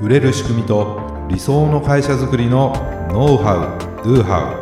[0.00, 2.72] 売れる仕組みと理想の会社づくりの
[3.12, 4.54] ノウハウ・ドゥハ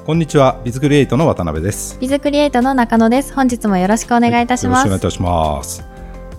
[0.00, 1.96] ウこんにちはビズクリエイトの渡辺です。
[2.00, 3.32] ビズクリエイトの中野です。
[3.32, 5.84] 本日もよろしくお願いいたします、よろしくお願いいたします。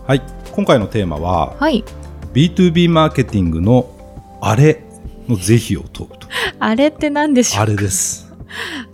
[0.06, 0.22] はい
[0.52, 1.86] 今回のテーマは、はい。
[2.34, 3.90] B2B マーケティングの
[4.42, 4.84] あれ
[5.30, 6.28] の是非を問うと。
[6.60, 8.30] あれって何でしょうあれです。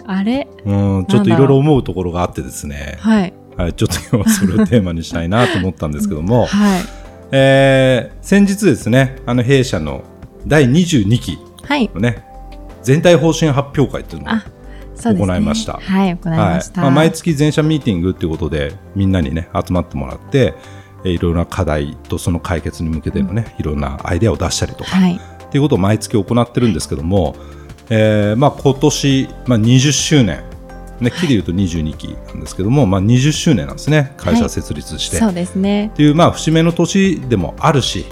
[0.06, 0.48] あれ？
[0.64, 2.98] うんちょっといろいろ思うところがあってですね。
[3.00, 6.82] はいはい、ちょっと今日はそれをテーマにしたいなと思ったんですけども、 はい。
[7.32, 10.04] えー先日ですねあの弊社の
[10.46, 11.90] 第22期はい。
[11.94, 12.23] のね
[12.84, 15.80] 全体方針発表会っていうのを行いました。
[15.82, 16.92] はい行いました、はい。
[16.92, 20.54] まあ、毎月全社ミーティングっていうことでみんなにね集まってもらって
[21.04, 25.16] えーいろいろな課題とその解決に向けてのね、いろんなアイデアを出したりとか、はい。
[25.16, 27.36] っていうことを毎月行ってるんですけども、
[27.90, 30.44] えーまあ、今年、まあ、20周年、
[31.02, 34.14] ね、期で言うと22期なんですけども、まあ、20周年なんですね。
[34.18, 35.18] 会社設立して。
[35.18, 35.88] そうですね。
[35.88, 38.06] っていう、まあ、節目の年でもあるし、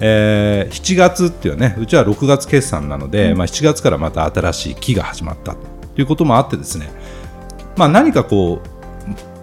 [0.00, 5.70] えー7月っていうねうちは6月決算なので、まあ、7月からまた新しい期が始まったと。
[6.00, 6.88] いうこともあってですね、
[7.76, 8.68] まあ、何かこう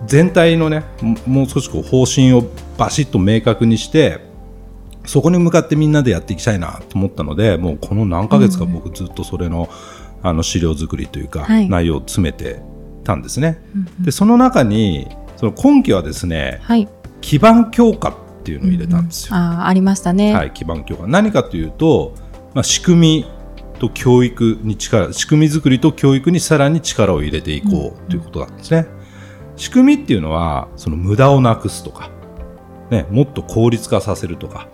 [0.05, 2.43] 全体のねももう少しこう方針を
[2.77, 4.19] バシッと明確にして
[5.05, 9.69] そこに向かってみんなでやっていきたいなと思ったのでもうこの何ヶ月か僕ずっとそれの,、
[10.21, 11.69] あの資料作りというか、はい。
[11.69, 12.61] 内容を詰めて
[13.07, 13.59] たんですね。
[14.01, 16.87] でその中にその今期はですねはい
[17.21, 18.13] 基盤強化っ
[18.43, 19.35] ていうのを入れたんですよ。
[19.35, 22.13] あありましたね、はい、基盤強化何かというと、
[22.53, 23.25] まあ、仕組み
[23.79, 28.87] と教育に力仕組み作りと教育にさらに力を入れていこうということなんですね。
[29.55, 32.11] 仕組みっていうのはその無駄をなくすとか、
[32.91, 34.67] ね、もっと効率化させるとか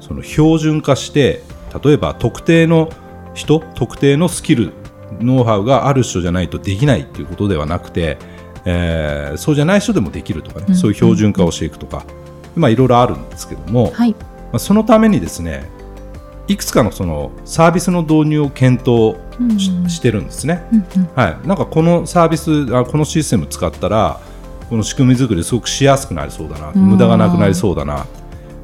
[0.00, 1.42] その標準化して
[1.82, 2.90] 例えば特定の
[3.34, 4.72] 人特定のスキル
[5.20, 8.18] ノウハウがある人じゃないとできないっていうことではなくて、
[8.64, 12.04] えーそうじゃない人でもできるとかね、そういう標準化をしていくとか、
[12.54, 14.12] まあ、いろいろあるんですけども、はい。
[14.12, 14.18] ま
[14.54, 15.68] あ、そのためにですね
[16.48, 19.16] いくつかのそのサービスの導入を検討
[19.60, 19.90] し,、うんうん。
[19.90, 21.08] してるんですね、うんうん。
[21.14, 24.20] はい、なんかこのサービスあこのシステム使ったら
[24.70, 28.06] この仕組み作りすごくしやすくなりそうだなうん無駄がなくなりそうだな、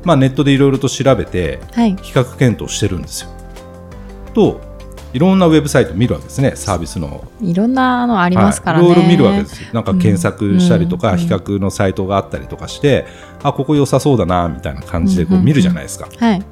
[0.05, 1.97] まあ、ネットでいろいろと調べてはい。
[1.97, 3.31] 比較検討してるんですよ。
[4.35, 4.61] と
[5.13, 9.69] いろんなウェブサイト見るわけですねサービスのいろんなのありますからね、はい、いろいろ見るわけですよ。
[9.73, 13.07] なんか検索したりとか、うん比較のサイトがあったりとかして、
[13.43, 16.09] あここ良さそうだなみたいな感じでこう見るじゃないですか。
[16.19, 16.43] はい。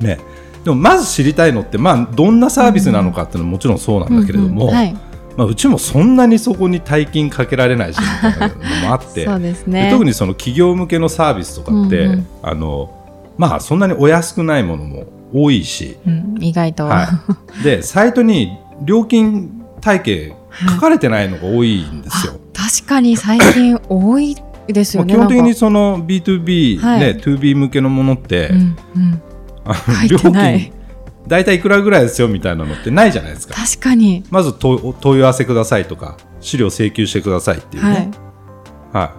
[0.00, 0.18] ね、
[0.64, 4.96] でもまず知りたいのって、まあ、どんなサービスなのかっていうのはもちろんそうなんだけれども、うんうんはい。
[5.36, 8.54] まあ、うちもそんなにそこに大金かけられないしみたいなの
[8.88, 9.24] もあって。
[9.26, 12.26] そうですでね特にその企業向けのサービスとかって、うんうん。
[12.42, 12.90] あの
[13.38, 17.08] まあ、そんなにお安くないものも多いし、うん、意外と、は
[17.60, 20.36] い、 でサイトに料金体系
[20.70, 22.34] 書かれてないのが多いんですよ。
[22.52, 24.36] 確かに最近多い
[24.68, 27.00] ですよねまあ基本的にその B2B、はい。
[27.00, 29.22] ね 2B 向けのものって、うんうん、
[30.08, 30.72] 料金
[31.26, 33.54] 大体いくらぐらいですよみたいなのってないじゃないですか。
[33.54, 34.24] 確かに。
[34.30, 37.94] まず問問い合わせくださいとか資料請求してくださいっていうはい。
[37.94, 38.10] ね。
[38.92, 39.14] は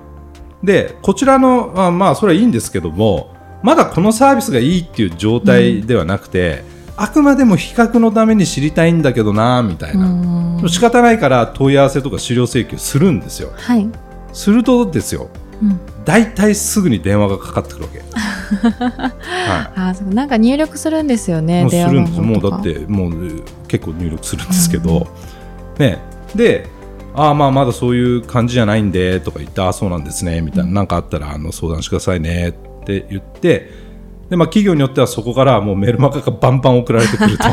[0.63, 0.65] い。
[0.65, 3.32] でこちらのあまあそれはいいんですけども
[3.63, 6.63] まだこのサービスがいいっていう状態ではなくて、
[6.95, 13.51] あくまでも比較のために知りたいんだけどなみたいうな、ん仕方ないから問い合わせとか資料請求するんですよ。
[13.55, 13.89] はい、
[14.31, 15.29] するとですよ
[15.61, 17.99] うん、大体すぐに電話がかかってくるわけ。
[18.13, 22.19] はあそうなんか入力するんですよい、ねもうするんです。
[22.19, 25.07] もうだってもうえ結構入力するんですけど、
[25.79, 25.99] ね、
[26.35, 26.67] で
[27.15, 30.71] ああまあまだそういう感じじゃないんでとか言ってああそうなんですねみたいな。
[30.71, 33.71] 何、かあったらあの相談してくださいねって言って
[34.29, 37.43] で、まあ、企業によってはそこからもうメルマガがバンバン送られてくると。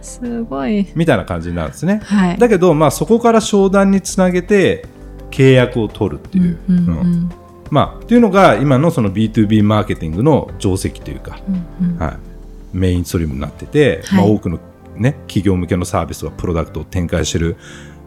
[0.00, 0.86] すごい。
[0.94, 2.00] みたいな感じになるんですね。
[2.04, 2.38] はい。
[2.38, 4.86] だけど、まあ、そこから商談につなげて
[5.30, 6.58] 契約を取るっていう。
[6.68, 7.32] うんうんうん。
[7.70, 11.98] まあ、っていうのが今のその B2B マーケティングの定石というか、うんうん。
[11.98, 12.16] はい、
[12.72, 14.20] メインストリームになってて、はい。
[14.20, 14.60] まあ、多くの、
[14.96, 17.56] ね、企業向けのサービスとかプロダクトを展開している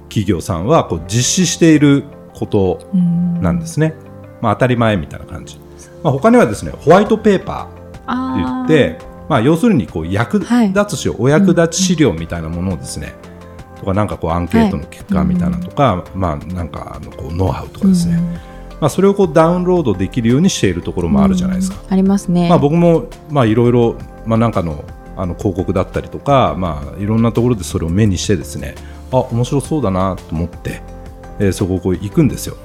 [0.07, 2.03] 企業さんはこう実施している
[2.33, 3.93] ことうんなんですね、
[4.41, 5.59] まあ、当たり前みたいな感じ、
[6.03, 10.73] まあ、他にはですねホワイトペーパーってあ言ってまあ、要するにこう役はい。
[10.73, 13.13] 立つし、お役立ち資料みたいなものをですね、
[13.77, 18.17] とかなんかこうアンケートの結果みたいなのとか、まあなんかあのこうノウハウとかですね、
[18.81, 21.77] まあ、それをこうダウンロードできるようにしているところもあるじゃないですか。
[21.81, 21.93] うん。
[21.93, 22.49] ありますね。
[22.49, 23.95] まあ、僕もまあいろいろ
[24.25, 24.83] まあなんかの
[25.15, 28.75] あの広告だったりとか、まあ、いろんなところでそれを目にしてですね
[29.11, 30.81] あ面白そうだなと思って、
[31.39, 32.57] えーそこをこう行くんですよ。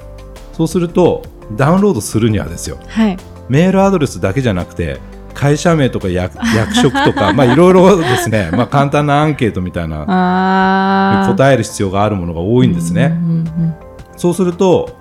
[0.51, 1.23] そうすると
[1.55, 2.77] ダウンロードするにはですよ。
[2.87, 3.17] はい。
[3.49, 4.99] メールアドレスだけじゃなくて
[5.33, 13.17] 会社名とか役役職とか まあいろいろですね、 まあ、簡単なアンケートみたいな答える必要があるものが多いんですね。
[13.23, 13.75] うんうんうん
[14.17, 14.97] そうすると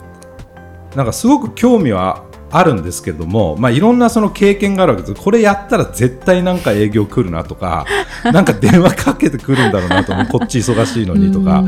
[0.94, 5.22] なんかすごく興味はあるんですけれども、まあ、いろんなその経験があるわけです。
[5.22, 7.87] これやったら絶対なんか営業来るなとか
[8.32, 11.64] なんか電話かけてくるんだろうなとこっち忙しいのにとか。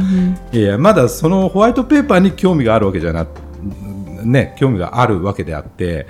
[0.53, 3.27] いやまだそのホワイトペーパーに興味があるわけじゃな
[4.25, 6.07] ね興味があるわけであって、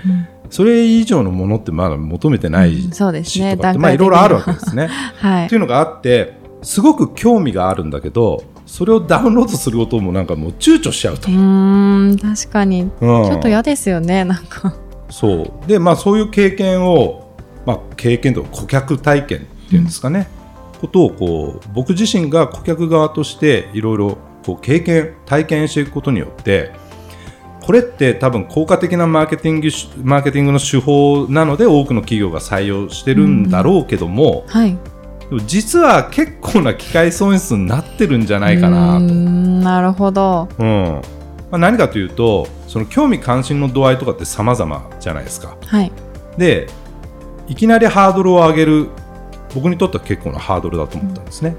[0.49, 3.55] それ以上のものってまだ求めてないうんそうですね。
[3.55, 4.87] まあいろいろあるわけですね。
[5.17, 5.45] はい。
[5.45, 11.29] っていうのがあってすごく興味があるんだけどそれをダウンロードすることもなんかもう躊躇しちゃうと。
[11.29, 12.81] うーん確かに。
[12.81, 12.89] うん。
[12.89, 14.73] ちょっと嫌ですよねなんか。
[15.09, 15.67] そう。
[15.67, 17.33] でまあそういう経験を、
[17.65, 20.27] まあ、経験と顧客体験っていうんですかね、
[20.81, 26.71] ことをこう僕自身が顧客側としていろいろこう経験体験していくことによって
[27.69, 34.75] これって多分効果的なマーケティングしマーケティングの手法なので多くの企業が採用してるんだろうけども、はい
[35.29, 39.01] でも実は結構な機械損失になってるんじゃないかなと。
[39.01, 41.01] なるほどうん
[41.51, 45.55] まあ、何かというとその興味関心の度合いとかって様々じゃないですか。
[45.67, 45.91] はい
[46.39, 46.65] で
[47.47, 48.87] いきなりハードルを上げる
[49.53, 51.55] 僕にとっては結構なハードルだと思ったんですね。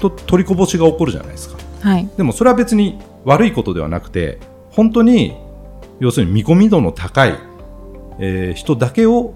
[0.00, 1.58] と取りこぼしが起こるじゃないですか。
[1.82, 4.40] はいでもそれは別に悪いことではなくて
[4.74, 5.43] 本当に
[6.00, 7.38] 要するに見込み度の高い、
[8.18, 9.34] えー人だけを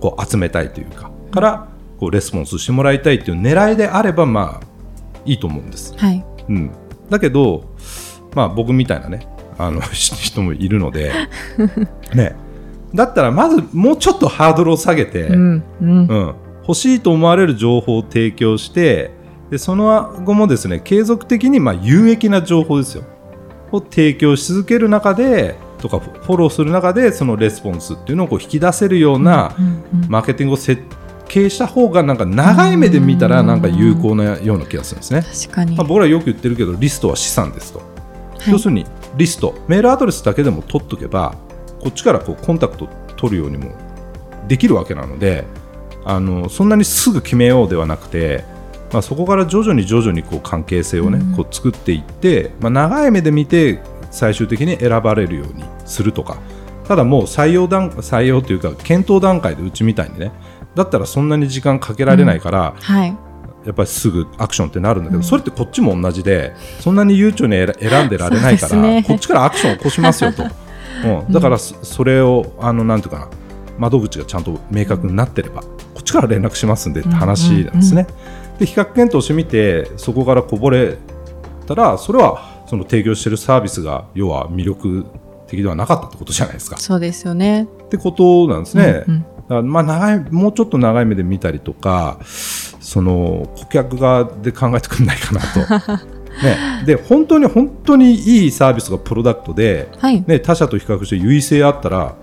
[0.00, 1.68] こう集めたいというかから
[1.98, 4.66] こうレスポンスしてもらいたいという狙いであればまあ
[5.24, 5.94] いいと思うんです。
[5.96, 6.24] はい。
[6.48, 6.70] うん、
[7.10, 7.64] だけど、
[8.34, 9.26] まあ、僕みたいなね
[9.58, 11.12] あの 人もいるので、
[12.14, 12.36] ね、
[12.94, 15.62] だったらまずもうちょっとハードルを下げて、うん。
[15.82, 16.06] うん。
[16.06, 19.10] うん、欲しいと思われる情報を提供して
[19.50, 23.04] でその後もですね継続的にまあ有益な情報ですよ
[23.72, 29.54] を提供し続ける中でとかフォローする中でそのレスポンスっていうのをこう引き出せるような
[30.08, 30.82] マーケティングを設
[31.28, 35.22] 計した方がなんか長い目で見たらなんか有効なような気がするんですね。
[35.22, 37.84] 確かに、まあ、僕らよく言ってるけどリストは資産ですと、は
[38.48, 38.50] い。
[38.50, 38.86] 要するに
[39.16, 41.36] リストメールアドレスだけでも取っとけば
[41.80, 43.72] こっちからこうコンタクト取るようにも
[44.48, 45.44] できるわけなので
[46.04, 48.44] あのそんなにすぐ決めようではなくて、
[48.92, 51.34] まあ、そこから徐々に徐々にこう関係性をね、うん。
[51.34, 53.80] こう作っていって、まあ、長い目で見て
[54.10, 56.38] 最終的に選ばれるようにするとか
[56.86, 60.32] ただもう採用段採用というか検討段階でうちみたいにね
[60.74, 63.16] だったらそんなに時間かけられないから、はい。
[63.66, 65.24] やっぱりすぐアクションってなるんだけど、うん。
[65.24, 69.02] それってこっちも同じでそんなに悠長に選選んでられないから、ね。
[69.06, 70.44] こっちからアクションを起こしますよと、
[71.26, 73.28] うん、だからそそれをあのなんていうかな
[73.76, 75.68] 窓口がちゃんと明確になってればこ
[76.00, 78.06] っちから連絡しますんでって話なんですね。
[78.58, 80.96] で比較検討してみてそこからこぼれ
[81.66, 85.06] たらそれはその提供しているサービスが要は魅力
[85.46, 86.76] 的ではなかったってことじゃないですか。
[86.76, 89.04] そうですよねってことなんですね。
[89.06, 96.08] うんうんまあ長いもうちょっと長い目で見たりとかその顧客側で考えてくれないかなと。
[96.38, 102.14] ね、で本当に本当にいいサービスがプロダクトで、はい、ね、他社と比較して優位性あったら、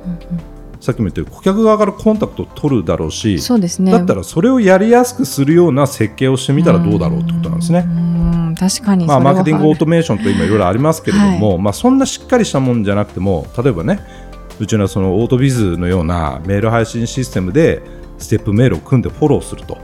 [0.85, 3.91] さっきも言ったように顧客側からコンタクトを取るだろうしそうですね。
[3.91, 7.85] だったらそれをやりやすくするような設計をしてみたらどうだろうってことなんですね。
[7.87, 9.05] うん確かに。
[9.05, 13.99] まあ、マーケティングオートメーションとか今いろいろありますけれども、まあ、そんなしっかりしたもんじゃなくても例えばね
[14.59, 17.81] うちのそのオートビズのようなメール配信システムで
[18.17, 19.77] ステップメールを組んでフォローすると、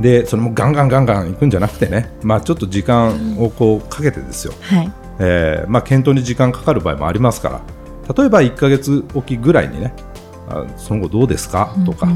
[0.00, 4.92] でそれもガンガンガンガンいくんじゃなくてね、まあ、ちょっと時間をこうかけてですよ、はい。
[5.18, 7.60] えーまあ、検討に時間かかる場合もありますから
[8.14, 9.94] 例えば1ヶ月おきぐらいにね
[10.48, 11.74] あその後どうですか？
[11.84, 12.06] とか、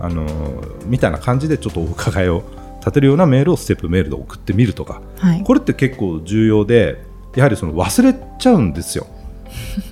[0.00, 2.42] あのーみたいな感じでちょっとお伺いを
[2.80, 5.02] 立てるようなメールをステップメールで送ってみるとか。
[5.18, 5.42] はい。
[5.42, 7.02] これって結構重要で
[7.34, 9.06] やはりその忘れちゃうんですよ。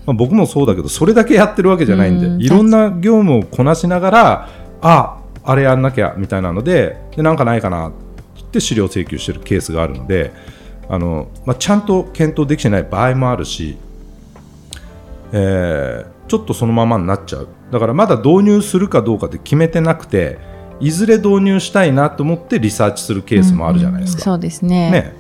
[0.06, 4.48] まあ僕もそうだけどそれだけやってるわけじゃないんで、うんいろんな業務をこなしながら
[4.80, 7.96] ああれやんなきゃみたいなのででなんかないかなって
[8.36, 10.32] 言って資料請求してるケースがあるので
[10.88, 13.76] あの、まあ、ちゃんと検討できてない場合もあるし、
[15.34, 17.48] えーちょっとそのままになっちゃう。
[17.70, 20.38] だからまだ導入するかどうかって決めてなくて
[20.80, 24.22] いずれ導入したいなと思ってリサーチするケースもあるじゃないですか。
[24.30, 24.90] うんうんそうですね。
[24.90, 25.12] ね、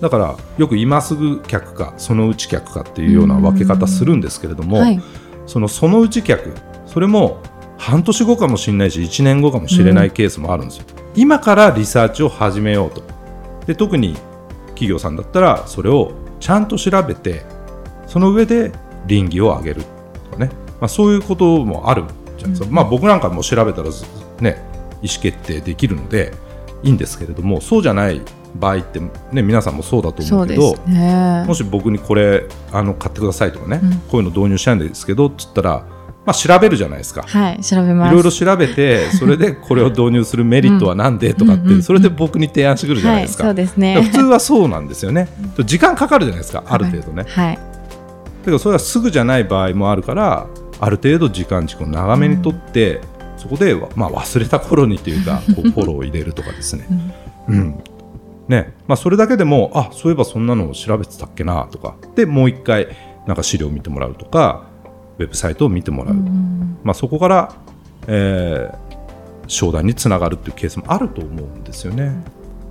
[0.00, 5.00] だからよく今すぐ客かそのうち客かっていうような分け方するんですけれども、はい。
[5.46, 6.52] そのそのうち客
[6.86, 7.42] それも
[7.76, 10.84] 半年後かもしれないし1年後かもしれないケースもあるんですよ、
[11.16, 13.02] 今からリサーチを始めようと。
[13.66, 14.14] で特に
[14.68, 17.42] 企業さんだったらそれをちゃんと調べて
[18.06, 18.70] その上で
[19.06, 19.82] 倫理を上げる
[20.30, 22.04] とかね、まあ、そういうこともある
[22.38, 24.04] じゃないですか、まあ、僕なんかも調べたらず
[24.40, 24.62] ね
[25.02, 26.32] 意思決定できるので
[26.82, 28.20] いいんですけれどもそうじゃない
[28.54, 29.00] 場合って、
[29.32, 31.44] ね、皆さんもそうだと思そうけどすね。
[31.46, 33.92] もし僕にこれあの買ってくださいとかね、うん。
[34.10, 35.86] こういうの導入したいんですけどっつったら、
[36.26, 37.22] まあ、調べるじゃないですか。
[37.22, 38.12] はい調べます。
[38.12, 43.54] いろいろ調べて それでこれを導入するメリットは何でとかってそれで僕に提案してくるじゃないですか。
[43.54, 45.28] 普通はそうなんですよね。
[45.64, 47.24] 時間かかるじゃないですかある程度ね。
[47.28, 47.58] はい
[48.42, 50.46] だからそれはすぐじゃない場合もあるから
[50.80, 53.00] ある程度時間軸を長めにとって、
[53.36, 56.86] そこで、まあ、忘れた頃にというか こうフォローを入れるとかですね、
[57.48, 57.78] うん。
[58.48, 58.74] ね。
[58.88, 61.94] まあ、それだけでもあそういえばそんなのを調べてたっけなとか。
[62.14, 62.88] でもう一回
[63.26, 64.64] なんか資料を見てもらうとか
[65.18, 66.14] ウェブサイトを見てもらう、
[66.82, 67.52] まあ、そこから、
[68.08, 68.92] えー
[69.52, 72.12] 商談につながるっていうケースもあると思うんですよね。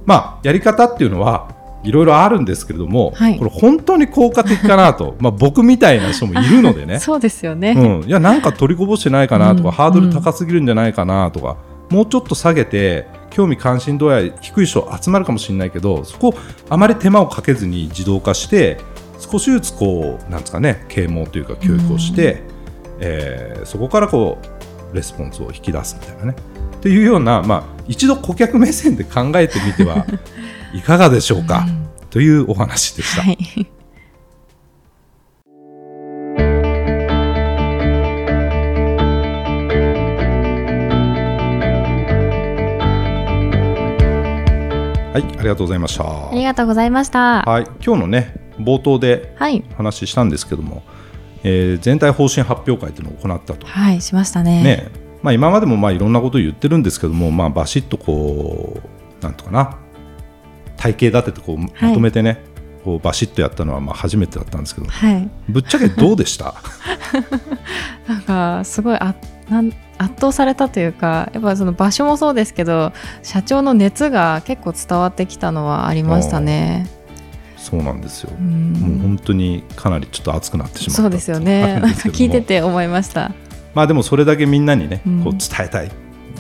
[0.05, 1.49] まあ、やり方っていうのは
[1.83, 3.37] いろいろあるんですけれども、はい。
[3.37, 6.99] これ本当に効果的かなと まあ僕みたいな人もいるのでね。
[7.01, 7.73] そうですよね。
[7.75, 9.75] うん、いやなんか取りこぼしてないかなとか、うん。
[9.75, 11.57] ハードル高すぎるんじゃないかなとか、
[11.89, 16.33] もうちょっと下げて興味関心度合い低い人集まるかもしれないけどそこ
[16.69, 18.77] あまり手間をかけずに自動化して
[19.19, 22.41] 少しずつこうなんですかね啓蒙というか教育をして、
[22.99, 24.39] えーそこからこ
[24.91, 26.35] うレスポンスを引き出すみたいなね。
[26.77, 30.05] っていうような、まあ、一度顧客目線で考えてみては
[30.73, 31.65] いかがでしょうか、
[32.09, 33.23] というお話でした。
[33.23, 33.37] はい。
[45.11, 46.05] はい、ありがとうございました。
[46.05, 47.41] ありがとうございました。
[47.41, 49.65] はい、今日のね冒頭ではい。
[49.75, 50.83] 話したんですけども、
[51.43, 54.63] えー全体方針発表会というのを行ったと、はい、しましたね。
[54.63, 54.87] ね
[55.21, 59.77] まあ、今までもまあいろんなことを言ってるんですけども、まあ、バシッとこうなんとかな
[60.81, 62.39] 体系立ててこうまとめてね、
[62.83, 64.87] こうバシッとやったのはまあ初めてだったんですけど。
[64.87, 65.29] はい。
[65.47, 66.55] ぶっちゃけどうでした？
[68.09, 69.13] なんか、すごいあ
[69.47, 69.69] なん
[69.99, 76.87] 圧倒されたというか、やっぱその場所もそうですけど、社長の熱が結構伝わってきたのはありましたね。
[77.57, 78.73] そうなんですよ、うん。
[78.73, 81.79] もう本当にかなりちょっと熱くなってしまったそうですよあね。
[81.79, 83.31] なんんか聞いてて思いました。
[83.75, 85.23] まあでもそれだけみんなにね、うん。
[85.23, 85.91] こう伝えたい。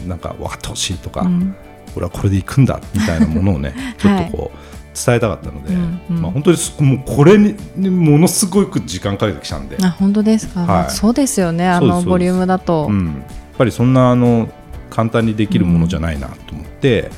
[0.07, 1.55] なんか分かってほしいとか、うん
[1.95, 4.57] 俺はこれで行くんだみたいなものをね ちょっとこう
[4.93, 10.61] 伝えたかったので、うんうんまあ、本当にすもうこれににものすごく時間かけてきたんで、あ、本当ですか？
[10.61, 11.67] はいそうですよね。
[11.67, 12.87] あのボリュームだと。
[12.89, 13.15] うん、やっ
[13.57, 14.49] ぱりそんなあの
[14.89, 17.09] 簡単にできるものじゃないなと思って、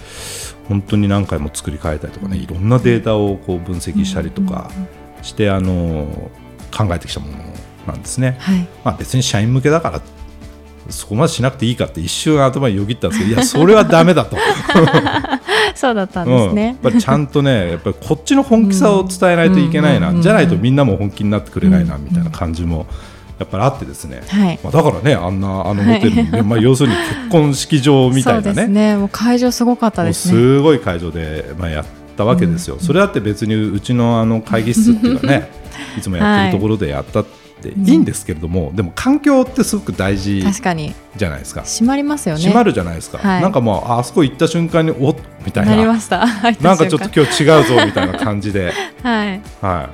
[0.69, 4.69] 本当に何回も作り変えたりとかねいろんなデータをこう分析したりとか
[5.23, 6.29] して、あの
[6.75, 7.33] 考えてきたもの
[7.87, 8.37] なんですね。
[8.39, 8.67] はい。
[8.83, 10.01] まあ、別に社員向けだから
[10.89, 14.37] そこまでしなくていいかって一瞬頭によぎったんですけどいやそれはダメだと。
[15.75, 16.77] そうだったんうんやっですね。
[16.81, 22.85] ぱりちゃんとねやっぱりこっちの本気さを伝えないといけないな、うんじゃないとみんなも本気になってくれないな、うんみたいな感じも
[23.39, 24.59] やっぱりあってですね、はい。
[24.63, 28.97] まあ、だからねあんなあのホテルに、まあ、要するに結婚式場みたいなそうですねね。
[28.97, 30.33] もう会場すごかったですね。
[30.33, 31.85] すごい会場で、まあ、やっ
[32.15, 35.49] たわけですよ、それだって別にうちのあの会議室っていうかね
[35.97, 41.61] いつもやってるところでやったっていいんですけれども、でも環境ってすごく大事確かにじゃないですか。
[41.61, 42.41] 閉まりますよね。
[42.41, 46.25] 閉まるじゃないですか、はいなんかもうああそこ行った瞬間におっみたいななりました。
[46.61, 49.41] なんかちょっと今日違うぞみたいな感じで、 はい。
[49.61, 49.89] は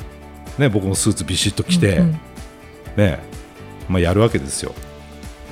[0.57, 2.19] いね、僕もスーツビシッと着て、うんうん
[2.97, 3.19] ね
[3.87, 4.73] まあ、やるわけですよ。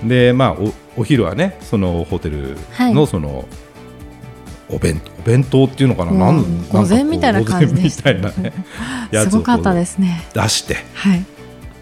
[0.04, 3.48] で、まあ、おお昼はねそのホテルのはいその、
[4.70, 8.54] お弁お弁当っていうのかな、うんなん午前みたいな感じでみしたね
[9.12, 10.28] やつをこうすごかったですね。
[10.34, 11.26] 出してはい。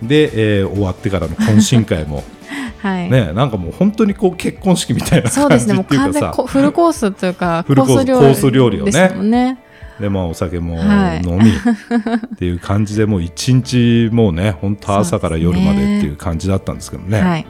[0.01, 2.23] で、えー終わってからの懇親会も、
[2.79, 3.09] はい。
[3.09, 5.73] ね、なんかもう本当にこう結婚式みたいなそうですね。
[5.73, 9.57] もう感じっていうかさフルコースというか、フルコース料コース料理をねね。
[9.99, 17.45] でまあ、お酒もはい飲みっていう感じでもう一日もうね本当朝から夜までっていう感じだったんですけどねはい。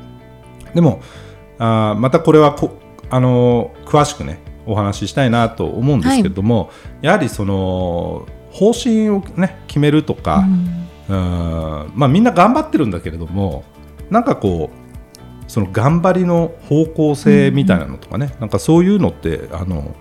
[0.76, 1.02] でも
[1.58, 2.78] あーまたこれはこ
[3.10, 6.70] あのー詳しくねお話ししたいなと思うんですけれども、
[7.02, 11.92] やはりその方針をね決めるとか、うんうん。
[11.96, 13.64] まあ、みんな頑張ってるんだけれども
[14.10, 14.86] なんかこう
[15.52, 19.96] その頑張りの方向性みたいなのとかね、なんかそういうのってあの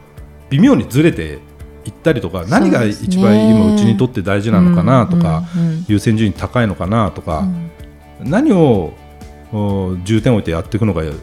[0.50, 1.38] 微妙にずれて
[1.84, 7.40] いったりとか何が一番今うちにとって大事なのかなとか、うんうん優先順位高いのかなとか、
[8.20, 8.30] うん。
[8.30, 8.94] 何を
[9.52, 11.14] お重点を置いてやっていくのがう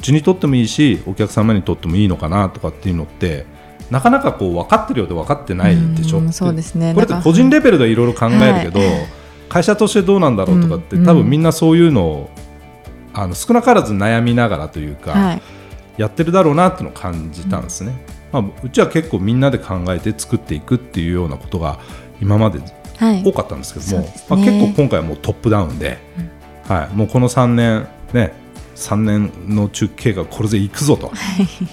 [0.00, 3.44] ちにとってもいいしお客様にとってもいいのかなとかっていうのって
[3.90, 6.92] なかなかこう分かってるようで分かってないでしょ、うんそうですね。
[6.94, 9.06] これって個人レベルでいろいろ考えるけど、はい。
[9.48, 11.06] 会社としてどうなんだろうとかって、うん。
[11.06, 12.30] 多分みんなそういうのを
[13.12, 15.42] あの少なからず悩みながらというか、はい。
[15.96, 17.94] やってるだろうなっていうのを感じたんですね、
[18.30, 21.78] まあ、うちは結構みんなで考えて作っていくっていうようなことが
[22.20, 22.60] 今まで
[22.98, 23.22] はい。
[23.24, 24.24] 多かったんですけども、そうですね。
[24.28, 25.98] まあ、結構今回はもうトップダウンで、
[26.66, 28.32] はい、もうこの3年ね
[28.76, 31.10] 3年の中継がこれでいくぞと、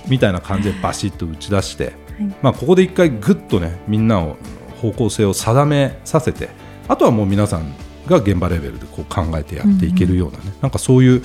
[0.07, 1.93] みたいな感じでバシッと打ち出して、
[2.41, 4.37] まあ、ここで一回ぐっとねみんなを
[4.81, 6.49] 方向性を定めさせて。
[6.87, 7.73] あとはもう皆さん
[8.07, 11.23] が現場レベルでこう考えてやっていけるようなね、なんかそういう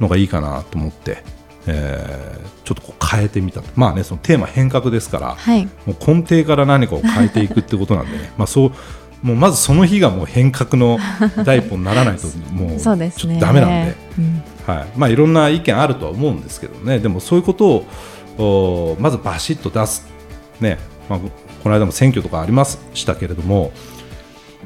[0.00, 1.22] のがいいかなと思って、
[1.66, 5.66] えーちょっとこう変えてみたまあねそのテーマ変革ですから、はい。
[5.86, 8.32] もう根底から何かを変えていくってことなんでね。
[8.36, 8.72] まあそう
[9.22, 10.98] もうまずその日がもう変革の
[11.44, 13.96] 第一歩にならないともう ちょっとダメなんで。
[14.66, 14.86] うんはい。
[14.96, 17.84] まあ、いろんな意見あるとは思うんですけどね、でもそういうこと
[18.38, 20.06] をおまずバシッと出す、
[20.60, 20.78] ね。
[21.08, 21.18] まあ、
[21.62, 23.68] この間も選挙とかありましたけれども、や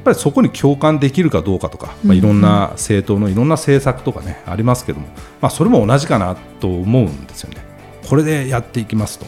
[0.01, 5.07] っぱりそこに共感できるかどうかとか、まあ、いろんな政党のいろんな政策とかね、ありますけども、
[5.39, 7.63] まあ、それも同じかなと思うんですよね。
[8.07, 9.25] これでやっていきますと。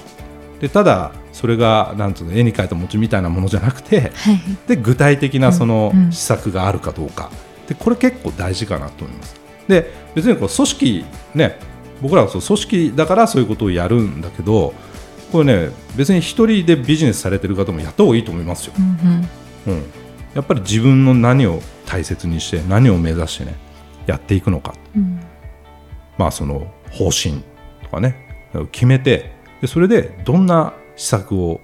[0.59, 4.39] でただそれがなんつうの絵に描いた餅みたいなものじゃなくてはい。
[4.67, 7.29] で具体的なその施策があるかどうか。
[7.67, 9.42] でこれ結構大事かなと思います。
[9.67, 11.05] で別にこう組織
[11.35, 11.57] ね
[12.01, 14.73] 僕らはそう組織だからそういうことをやるんだけど
[15.31, 18.73] これね別に一人でビジネスされてる方もやった方がいいと思いますよ。
[18.77, 19.27] うん
[19.67, 19.77] うん。
[19.77, 19.83] うん、
[20.35, 23.55] やっぱり自分の何を大切にして何を目指してね
[24.05, 25.19] やっていくのか、うん。
[26.17, 27.41] まあ、その方針
[27.81, 28.27] とかね
[28.71, 31.61] 決めてでそれでどんな施策を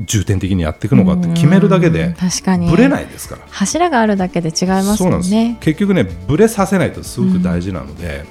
[0.00, 3.42] 重点的にやっていくのかって決めるだけうんで確かにぶれないですから。
[3.50, 5.56] 柱があるだけで違いますそうなんですもんね。
[5.60, 8.24] 結局ねぶれさせないとすごく大事なので、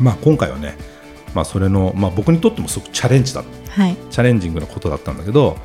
[0.00, 0.76] まあ、今回はね、
[1.34, 3.96] まあ、それの、まあ、僕にとってもすごくチャレンジだはい。
[4.10, 5.56] チャレンジングなことだったんだけど、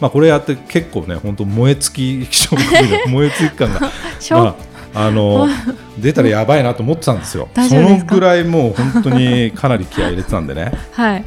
[0.00, 2.28] まあ、これやって結構ね本当燃え尽き
[3.10, 3.80] 燃え尽き感が、
[4.30, 4.56] ま
[4.94, 5.48] あ、あの
[5.98, 8.14] 出たらやばいなと思ってたんですよ大その丈夫ですか？
[8.14, 11.24] ぐらいもう本当にかなり気合い入れてたんでね、はい。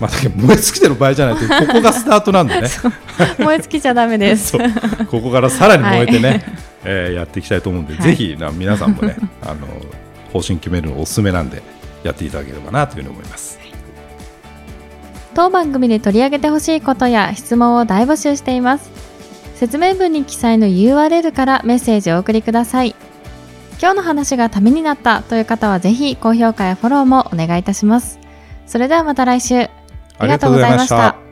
[0.00, 2.68] まあ、燃え尽きてる場合じゃないとここがスタートなんでね。
[3.38, 4.56] 燃え尽きちゃダメです。
[5.10, 6.44] ここからさらに燃えてね、はい。
[6.84, 8.02] えーやっていきたいと思うんで、はい。
[8.02, 9.66] ぜひな皆さんもね あの
[10.32, 11.62] 方針決めるのおすすめなんで
[12.02, 13.60] やっていただければなというふうに思います。
[15.34, 18.90] 当番組で取り上げてほしいことや質問を大募集しています。
[19.54, 22.94] 説明文に記載の URL からメッセージをお送りください。
[23.78, 28.18] 今日の話がためになったという方はぜひ高評価やフォローもお願いいたします。
[28.66, 29.68] それではまた来週
[30.20, 31.29] ありがとうございました。